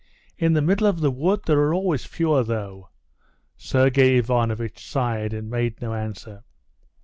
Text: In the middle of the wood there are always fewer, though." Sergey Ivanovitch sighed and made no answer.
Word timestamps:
In 0.35 0.53
the 0.53 0.63
middle 0.63 0.87
of 0.87 0.99
the 0.99 1.11
wood 1.11 1.41
there 1.45 1.59
are 1.59 1.75
always 1.75 2.05
fewer, 2.05 2.43
though." 2.43 2.89
Sergey 3.55 4.17
Ivanovitch 4.17 4.83
sighed 4.83 5.31
and 5.31 5.47
made 5.47 5.79
no 5.79 5.93
answer. 5.93 6.43